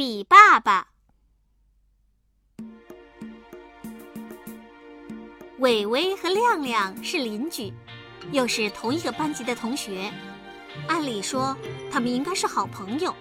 [0.00, 0.88] 比爸爸。
[5.58, 7.70] 伟伟和亮亮是邻居，
[8.32, 10.10] 又是同一个班级的同学，
[10.88, 11.54] 按理说
[11.92, 13.14] 他们应该是好朋友。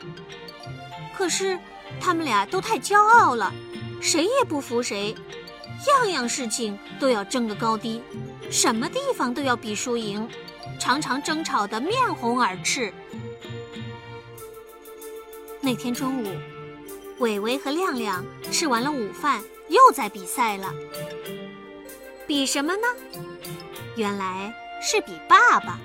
[1.14, 1.60] 可是
[2.00, 3.52] 他们俩都太骄傲了，
[4.02, 5.14] 谁也不服谁，
[5.86, 8.02] 样样事情都要争个高低，
[8.50, 10.26] 什么地方都要比输赢，
[10.80, 12.94] 常常争吵得面红耳赤。
[15.60, 16.28] 那天中午，
[17.20, 20.74] 伟伟和亮亮吃完了午饭，又在比赛了。
[22.26, 22.88] 比什么呢？
[23.98, 25.78] 原来是比爸爸。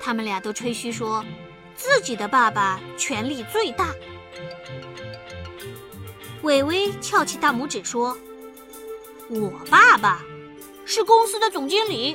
[0.00, 1.24] 他们俩都吹嘘说，
[1.74, 3.92] 自己的爸爸权力最大。
[6.42, 8.16] 伟伟翘起大拇指说
[9.28, 10.22] ：“我爸爸
[10.84, 12.14] 是公司的总经理，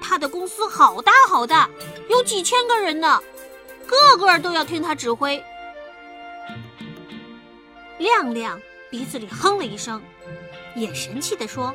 [0.00, 1.68] 他的公司好大好大，
[2.08, 3.20] 有几千个人呢。”
[3.86, 5.42] 个个都要听他指挥。
[7.98, 10.02] 亮亮鼻子里哼了一声，
[10.74, 11.74] 也神气地说：“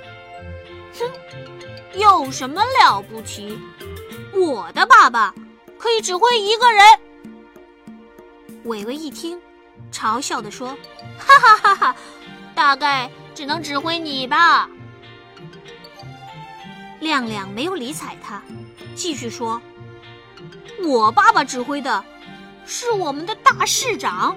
[0.98, 3.60] 哼，有什么了不起？
[4.34, 5.34] 我的爸爸
[5.78, 6.84] 可以指挥一个人。”
[8.66, 9.40] 伟伟一听，
[9.92, 10.70] 嘲笑地说
[11.20, 11.96] ：“哈哈哈哈，
[12.56, 14.68] 大概只能指挥你吧。”
[17.00, 18.42] 亮亮没有理睬他，
[18.96, 19.62] 继续说。
[20.84, 22.04] 我爸爸指挥的，
[22.66, 24.36] 是我们的大市长。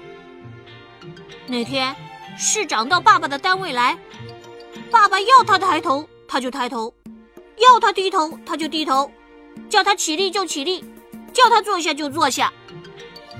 [1.49, 1.95] 那天，
[2.37, 3.97] 市长到爸爸的单位来，
[4.91, 6.93] 爸爸要他抬头，他就抬头；
[7.57, 9.09] 要他低头，他就低头；
[9.67, 10.85] 叫他起立就起立，
[11.33, 12.53] 叫他坐下就坐下。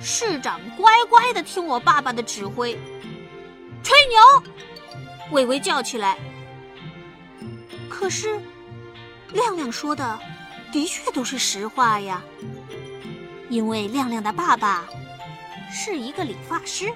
[0.01, 2.75] 市长乖乖的听我爸爸的指挥。
[3.83, 4.43] 吹牛！
[5.31, 6.17] 伟伟叫起来。
[7.87, 8.41] 可是，
[9.33, 10.19] 亮亮说的，
[10.71, 12.23] 的确都是实话呀。
[13.49, 14.87] 因为亮亮的爸爸
[15.71, 16.91] 是一个理发师，